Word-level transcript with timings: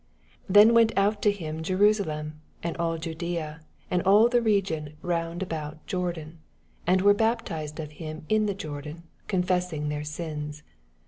5 0.47 0.53
Then 0.53 0.73
went 0.73 0.97
ont 0.97 1.21
to 1.21 1.31
him 1.31 1.61
Jerosalenif 1.61 2.31
and 2.63 2.75
all 2.77 2.97
Judeea, 2.97 3.59
and 3.91 4.01
all 4.01 4.29
the 4.29 4.41
region 4.41 4.97
round 5.03 5.43
about 5.43 5.85
Jordan, 5.85 6.39
6 6.39 6.39
And 6.87 7.01
were 7.03 7.13
baptized 7.13 7.79
of 7.79 7.91
him 8.01 8.25
in 8.27 8.47
Jordan, 8.57 9.03
confessing 9.27 9.89
their 9.89 10.03
sins. 10.03 10.63